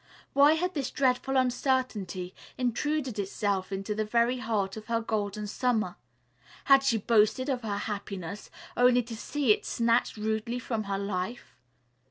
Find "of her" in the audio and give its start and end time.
4.75-4.99, 7.49-7.77